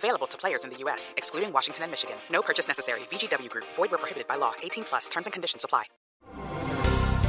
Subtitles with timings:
[0.00, 2.16] Available to players in the U.S., excluding Washington and Michigan.
[2.30, 3.00] No purchase necessary.
[3.10, 3.66] VGW Group.
[3.76, 4.52] Void where prohibited by law.
[4.62, 5.08] 18 plus.
[5.10, 5.84] Terms and conditions apply.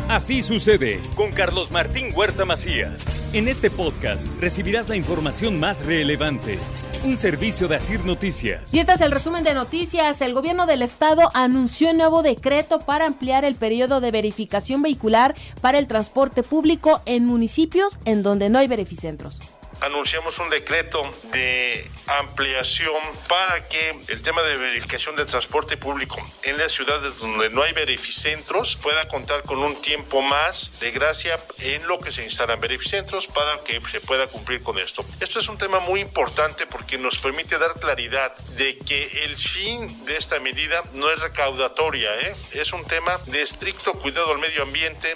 [0.08, 3.04] Así sucede con Carlos Martín Huerta Macías.
[3.34, 6.60] En este podcast recibirás la información más relevante.
[7.04, 8.74] Un servicio de Asir Noticias.
[8.74, 10.22] Y este es el resumen de noticias.
[10.22, 15.36] El gobierno del estado anunció un nuevo decreto para ampliar el periodo de verificación vehicular
[15.60, 19.42] para el transporte público en municipios en donde no hay verificentros
[19.82, 26.58] anunciamos un decreto de ampliación para que el tema de verificación del transporte público en
[26.58, 31.86] las ciudades donde no hay verificentros pueda contar con un tiempo más de gracia en
[31.88, 35.04] lo que se instalan verificentros para que se pueda cumplir con esto.
[35.20, 40.06] Esto es un tema muy importante porque nos permite dar claridad de que el fin
[40.06, 42.36] de esta medida no es recaudatoria, ¿eh?
[42.54, 45.16] es un tema de estricto cuidado al medio ambiente.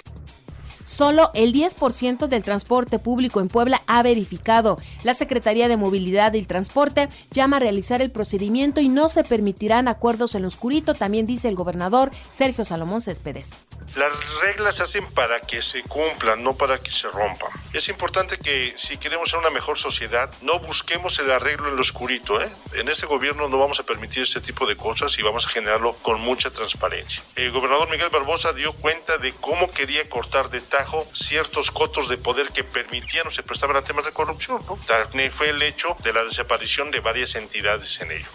[0.96, 4.78] Solo el 10% del transporte público en Puebla ha verificado.
[5.04, 9.88] La Secretaría de Movilidad y Transporte llama a realizar el procedimiento y no se permitirán
[9.88, 13.58] acuerdos en lo oscurito, también dice el gobernador Sergio Salomón Céspedes.
[13.94, 17.50] Las reglas se hacen para que se cumplan, no para que se rompan.
[17.72, 21.82] Es importante que si queremos ser una mejor sociedad, no busquemos el arreglo en lo
[21.82, 22.40] oscurito.
[22.42, 22.48] ¿eh?
[22.74, 25.94] En este gobierno no vamos a permitir este tipo de cosas y vamos a generarlo
[26.02, 27.22] con mucha transparencia.
[27.36, 32.18] El gobernador Miguel Barbosa dio cuenta de cómo quería cortar de tajo ciertos cotos de
[32.18, 34.60] poder que permitían o se prestaban a temas de corrupción.
[34.66, 34.76] ¿no?
[35.30, 38.28] fue el hecho de la desaparición de varias entidades en ello.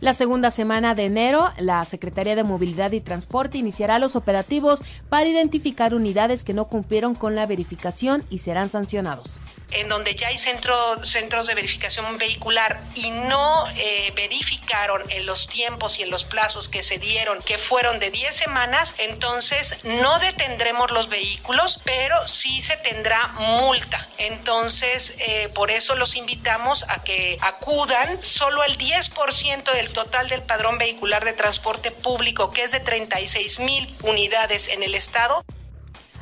[0.00, 5.28] La segunda semana de enero, la Secretaría de Movilidad y Transporte iniciará los operativos para
[5.28, 9.40] identificar unidades que no cumplieron con la verificación y serán sancionados
[9.72, 15.98] en donde ya hay centros de verificación vehicular y no eh, verificaron en los tiempos
[15.98, 20.90] y en los plazos que se dieron, que fueron de 10 semanas, entonces no detendremos
[20.90, 24.06] los vehículos, pero sí se tendrá multa.
[24.18, 28.22] Entonces, eh, por eso los invitamos a que acudan.
[28.22, 33.60] Solo el 10% del total del padrón vehicular de transporte público, que es de 36
[33.60, 35.44] mil unidades en el estado,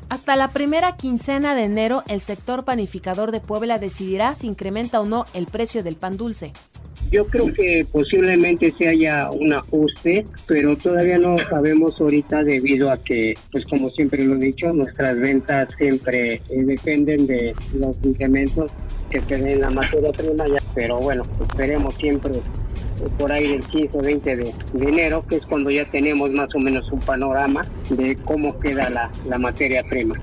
[0.08, 5.06] hasta la primera quincena de enero, el sector panificador de Puebla decidirá si incrementa o
[5.06, 6.52] no el precio del pan dulce.
[7.10, 12.98] Yo creo que posiblemente se haya un ajuste, pero todavía no sabemos ahorita debido a
[12.98, 18.72] que, pues como siempre lo he dicho, nuestras ventas siempre eh, dependen de los incrementos
[19.10, 20.44] que se den en la materia prima,
[20.74, 22.32] pero bueno, esperemos siempre
[23.18, 26.58] por ahí del 15 o 20 de, enero, que es cuando ya tenemos más o
[26.58, 30.14] menos un panorama de cómo queda la, materia prima.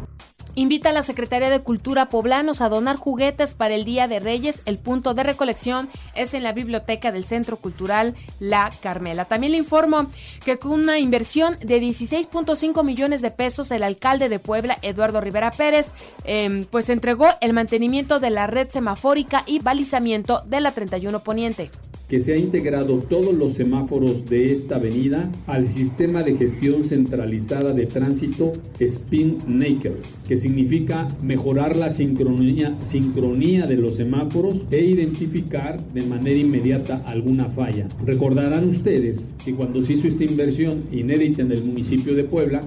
[0.55, 4.61] Invita a la Secretaría de Cultura Poblanos a donar juguetes para el Día de Reyes.
[4.65, 9.25] El punto de recolección es en la biblioteca del Centro Cultural La Carmela.
[9.25, 10.11] También le informo
[10.45, 15.49] que con una inversión de 16.5 millones de pesos, el alcalde de Puebla, Eduardo Rivera
[15.49, 21.21] Pérez, em, pues entregó el mantenimiento de la red semafórica y balizamiento de la 31
[21.21, 21.71] Poniente
[22.07, 27.73] que se ha integrado todos los semáforos de esta avenida al sistema de gestión centralizada
[27.73, 36.03] de tránsito Spin Naker, que significa mejorar la sincronía de los semáforos e identificar de
[36.03, 37.87] manera inmediata alguna falla.
[38.05, 42.63] Recordarán ustedes que cuando se hizo esta inversión inédita en el municipio de Puebla,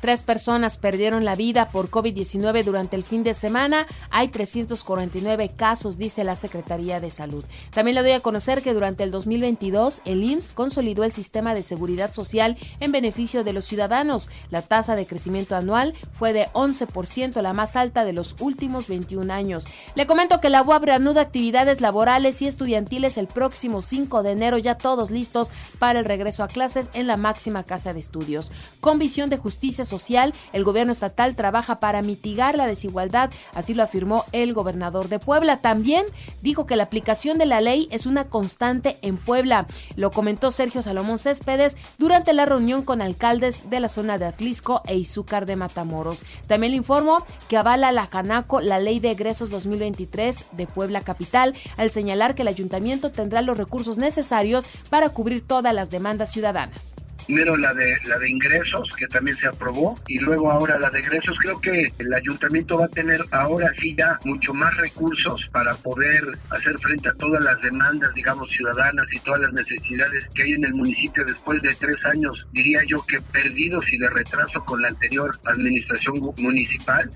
[0.00, 3.86] Tres personas perdieron la vida por COVID-19 durante el fin de semana.
[4.10, 7.44] Hay 349 casos, dice la Secretaría de Salud.
[7.74, 11.62] También le doy a conocer que durante el 2022 el IMSS consolidó el sistema de
[11.62, 14.30] seguridad social en beneficio de los ciudadanos.
[14.50, 19.30] La tasa de crecimiento anual fue de 11%, la más alta de los últimos 21
[19.30, 19.66] años.
[19.96, 24.56] Le comento que la UAB reanuda actividades laborales y estudiantiles el próximo 5 de enero,
[24.56, 28.50] ya todos listos para el regreso a clases en la máxima casa de estudios.
[28.80, 33.82] Con visión de justicia social, el gobierno estatal trabaja para mitigar la desigualdad, así lo
[33.82, 35.58] afirmó el gobernador de Puebla.
[35.58, 36.06] También
[36.40, 39.66] dijo que la aplicación de la ley es una constante en Puebla.
[39.96, 44.82] Lo comentó Sergio Salomón Céspedes durante la reunión con alcaldes de la zona de Atlisco
[44.86, 46.22] e Izúcar de Matamoros.
[46.46, 51.54] También le informó que avala la Canaco la ley de egresos 2023 de Puebla Capital
[51.76, 56.94] al señalar que el ayuntamiento tendrá los recursos necesarios para cubrir todas las demandas ciudadanas.
[57.30, 60.98] Primero la de la de ingresos, que también se aprobó, y luego ahora la de
[60.98, 61.38] egresos.
[61.38, 66.24] Creo que el ayuntamiento va a tener ahora sí ya mucho más recursos para poder
[66.50, 70.64] hacer frente a todas las demandas, digamos, ciudadanas y todas las necesidades que hay en
[70.64, 74.88] el municipio después de tres años, diría yo que perdidos y de retraso con la
[74.88, 77.08] anterior administración municipal.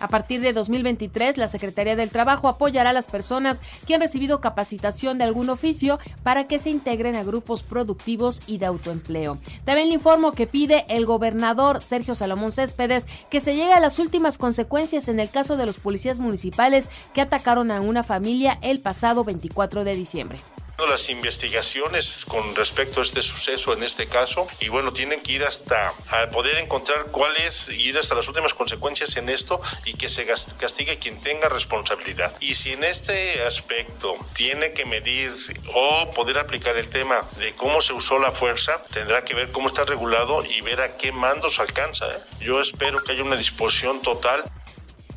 [0.00, 4.40] A partir de 2023, la Secretaría del Trabajo apoyará a las personas que han recibido
[4.40, 9.38] capacitación de algún oficio para que se integren a grupos productivos y de autoempleo.
[9.64, 13.98] También le informo que pide el gobernador Sergio Salomón Céspedes que se llegue a las
[13.98, 18.80] últimas consecuencias en el caso de los policías municipales que atacaron a una familia el
[18.80, 20.38] pasado 24 de diciembre
[20.86, 25.44] las investigaciones con respecto a este suceso en este caso y bueno, tienen que ir
[25.44, 25.92] hasta
[26.32, 30.98] poder encontrar cuál es, ir hasta las últimas consecuencias en esto y que se castigue
[30.98, 32.34] quien tenga responsabilidad.
[32.40, 35.32] Y si en este aspecto tiene que medir
[35.74, 39.68] o poder aplicar el tema de cómo se usó la fuerza, tendrá que ver cómo
[39.68, 42.06] está regulado y ver a qué mandos alcanza.
[42.08, 42.20] ¿eh?
[42.40, 44.44] Yo espero que haya una disposición total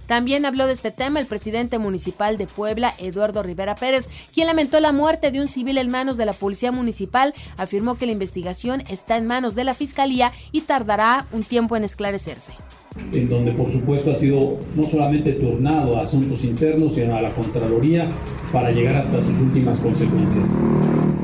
[0.06, 4.80] también habló de este tema el presidente municipal de Puebla, Eduardo Rivera Pérez, quien lamentó
[4.80, 8.84] la muerte de un civil en manos de la policía municipal, afirmó que la investigación
[8.90, 12.54] está en manos de la fiscalía y tardará un tiempo en esclarecerse
[13.12, 17.34] en donde por supuesto ha sido no solamente turnado a asuntos internos, sino a la
[17.34, 18.08] Contraloría
[18.52, 20.56] para llegar hasta sus últimas consecuencias.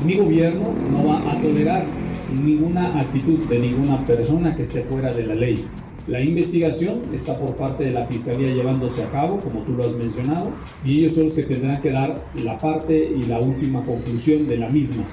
[0.04, 1.86] Mi gobierno no va a tolerar
[2.42, 5.64] ninguna actitud de ninguna persona que esté fuera de la ley.
[6.06, 9.92] La investigación está por parte de la Fiscalía llevándose a cabo, como tú lo has
[9.92, 10.50] mencionado,
[10.84, 14.56] y ellos son los que tendrán que dar la parte y la última conclusión de
[14.56, 15.06] la misma.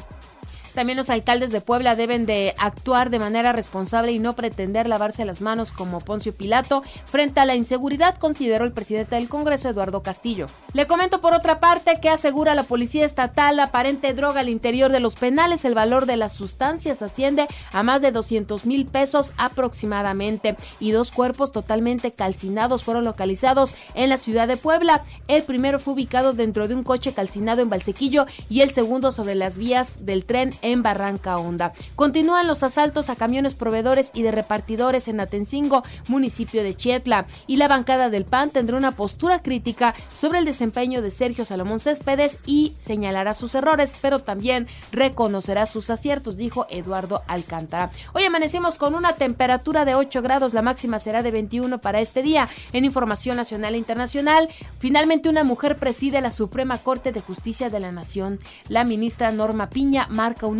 [0.77, 5.25] También los alcaldes de Puebla deben de actuar de manera responsable y no pretender lavarse
[5.25, 10.03] las manos como Poncio Pilato frente a la inseguridad, consideró el presidente del Congreso, Eduardo
[10.03, 10.45] Castillo.
[10.73, 14.91] Le comento por otra parte que asegura la Policía Estatal la aparente droga al interior
[14.91, 15.65] de los penales.
[15.65, 21.09] El valor de las sustancias asciende a más de 200 mil pesos aproximadamente y dos
[21.09, 25.05] cuerpos totalmente calcinados fueron localizados en la ciudad de Puebla.
[25.27, 29.33] El primero fue ubicado dentro de un coche calcinado en Valsequillo y el segundo sobre
[29.33, 31.71] las vías del tren en Barranca Honda.
[31.95, 37.55] Continúan los asaltos a camiones proveedores y de repartidores en Atencingo, municipio de Chietla, y
[37.55, 42.39] la bancada del PAN tendrá una postura crítica sobre el desempeño de Sergio Salomón Céspedes
[42.45, 47.91] y señalará sus errores, pero también reconocerá sus aciertos, dijo Eduardo Alcántara.
[48.13, 52.21] Hoy amanecimos con una temperatura de 8 grados, la máxima será de 21 para este
[52.21, 52.49] día.
[52.73, 54.49] En información nacional e internacional,
[54.79, 58.39] finalmente una mujer preside la Suprema Corte de Justicia de la Nación.
[58.67, 60.56] La ministra Norma Piña marca un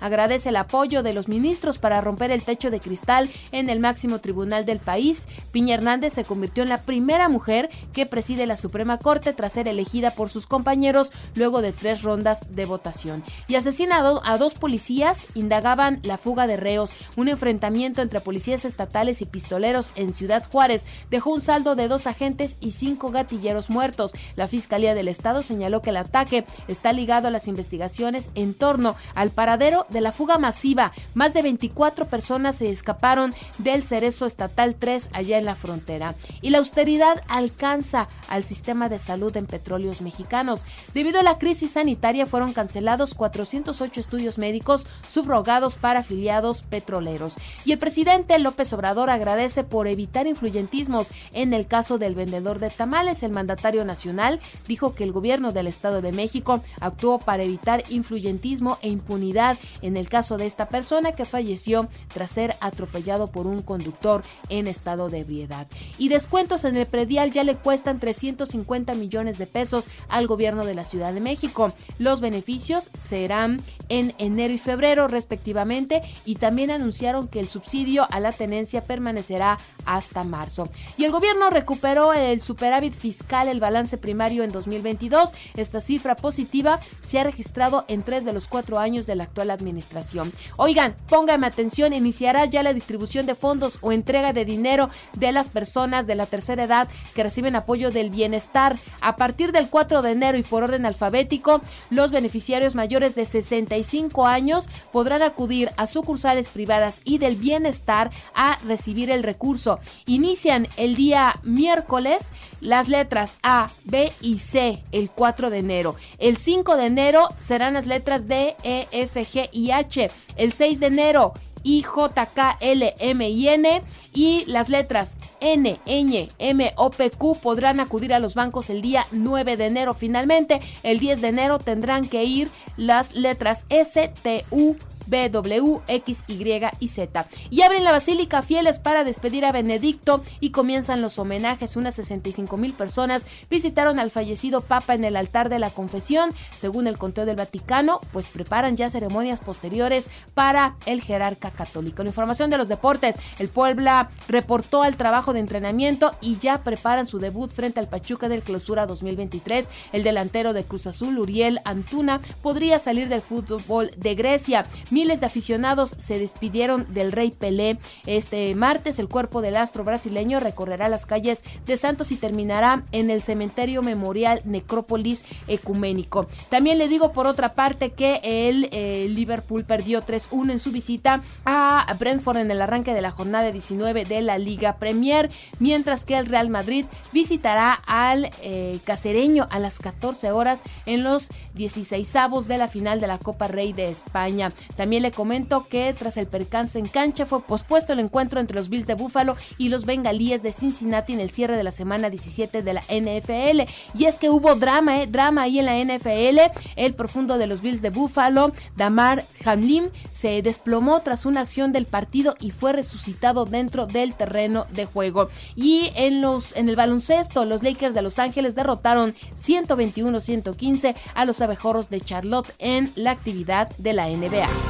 [0.00, 4.18] Agradece el apoyo de los ministros para romper el techo de cristal en el máximo
[4.18, 5.26] tribunal del país.
[5.50, 9.66] Piña Hernández se convirtió en la primera mujer que preside la Suprema Corte tras ser
[9.66, 13.24] elegida por sus compañeros luego de tres rondas de votación.
[13.48, 16.92] Y asesinado a dos policías indagaban la fuga de reos.
[17.16, 22.06] Un enfrentamiento entre policías estatales y pistoleros en Ciudad Juárez dejó un saldo de dos
[22.06, 24.12] agentes y cinco gatilleros muertos.
[24.36, 28.96] La Fiscalía del Estado señaló que el ataque está ligado a las investigaciones en torno
[29.20, 30.92] al paradero de la fuga masiva.
[31.12, 36.14] Más de 24 personas se escaparon del Cerezo Estatal 3 allá en la frontera.
[36.40, 40.64] Y la austeridad alcanza al sistema de salud en petróleos mexicanos.
[40.94, 47.34] Debido a la crisis sanitaria fueron cancelados 408 estudios médicos subrogados para afiliados petroleros.
[47.66, 52.70] Y el presidente López Obrador agradece por evitar influyentismos en el caso del vendedor de
[52.70, 53.22] tamales.
[53.22, 58.78] El mandatario nacional dijo que el gobierno del Estado de México actuó para evitar influyentismo
[58.80, 63.60] e impunidad en el caso de esta persona que falleció tras ser atropellado por un
[63.62, 65.66] conductor en estado de ebriedad.
[65.98, 70.74] Y descuentos en el predial ya le cuestan 350 millones de pesos al gobierno de
[70.74, 71.72] la Ciudad de México.
[71.98, 78.20] Los beneficios serán en enero y febrero respectivamente y también anunciaron que el subsidio a
[78.20, 80.68] la tenencia permanecerá hasta marzo.
[80.96, 85.32] Y el gobierno recuperó el superávit fiscal, el balance primario en 2022.
[85.56, 89.50] Esta cifra positiva se ha registrado en tres de los cuatro años de la actual
[89.50, 90.32] administración.
[90.56, 95.48] Oigan, póngame atención, iniciará ya la distribución de fondos o entrega de dinero de las
[95.48, 98.76] personas de la tercera edad que reciben apoyo del bienestar.
[99.00, 104.26] A partir del 4 de enero y por orden alfabético, los beneficiarios mayores de 65
[104.26, 109.78] años podrán acudir a sucursales privadas y del bienestar a recibir el recurso.
[110.06, 115.96] Inician el día miércoles las letras A, B y C el 4 de enero.
[116.18, 120.10] El 5 de enero serán las letras D, E, F, G y H.
[120.36, 123.82] El 6 de enero I, J, K, L, M y N
[124.14, 128.82] y las letras N, Ñ, M, O, P, Q podrán acudir a los bancos el
[128.82, 129.94] día 9 de enero.
[129.94, 134.74] Finalmente, el 10 de enero tendrán que ir las letras S, T, U,
[135.10, 136.40] B, W, X, Y
[136.78, 137.26] y Z.
[137.50, 141.76] Y abren la Basílica Fieles para despedir a Benedicto y comienzan los homenajes.
[141.76, 146.32] Unas 65 mil personas visitaron al fallecido Papa en el altar de la confesión.
[146.58, 152.02] Según el conteo del Vaticano, pues preparan ya ceremonias posteriores para el jerarca católico.
[152.02, 157.06] La información de los deportes, el Puebla reportó al trabajo de entrenamiento y ya preparan
[157.06, 159.68] su debut frente al Pachuca del Clausura 2023.
[159.92, 164.64] El delantero de Cruz Azul, Uriel Antuna, podría salir del fútbol de Grecia.
[165.00, 167.78] Miles de aficionados se despidieron del Rey Pelé.
[168.04, 173.08] Este martes el cuerpo del astro brasileño recorrerá las calles de Santos y terminará en
[173.08, 176.26] el cementerio memorial Necrópolis Ecuménico.
[176.50, 181.22] También le digo por otra parte que el eh, Liverpool perdió 3-1 en su visita
[181.46, 185.30] a Brentford en el arranque de la jornada 19 de la Liga Premier,
[185.60, 191.30] mientras que el Real Madrid visitará al eh, casereño a las 14 horas en los
[191.54, 194.52] 16 avos de la final de la Copa Rey de España.
[194.80, 198.70] También le comento que tras el percance en cancha fue pospuesto el encuentro entre los
[198.70, 202.62] Bills de Buffalo y los Bengalíes de Cincinnati en el cierre de la semana 17
[202.62, 203.70] de la NFL.
[203.92, 205.06] Y es que hubo drama, ¿eh?
[205.06, 206.38] drama ahí en la NFL.
[206.76, 211.84] El profundo de los Bills de Buffalo, Damar Hamlin, se desplomó tras una acción del
[211.84, 215.28] partido y fue resucitado dentro del terreno de juego.
[215.56, 221.42] Y en, los, en el baloncesto, los Lakers de Los Ángeles derrotaron 121-115 a los
[221.42, 224.69] abejorros de Charlotte en la actividad de la NBA.